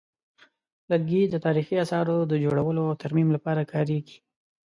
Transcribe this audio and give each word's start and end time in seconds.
لرګي 0.89 1.21
د 1.29 1.35
تاریخي 1.45 1.75
اثارو 1.85 2.17
د 2.31 2.33
جوړولو 2.43 2.81
او 2.89 2.99
ترمیم 3.03 3.29
لپاره 3.35 3.69
کارېږي. 3.73 4.17